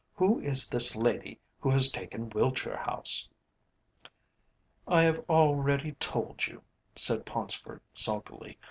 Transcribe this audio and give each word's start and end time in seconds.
Who 0.15 0.39
is 0.39 0.67
this 0.67 0.95
lady 0.95 1.39
who 1.59 1.69
has 1.69 1.91
taken 1.91 2.31
Wiltshire 2.31 2.75
House?" 2.75 3.29
"I 4.87 5.03
have 5.03 5.19
already 5.29 5.91
told 5.91 6.47
you," 6.47 6.63
said 6.95 7.23
Paunceford 7.23 7.81
sulkily. 7.93 8.57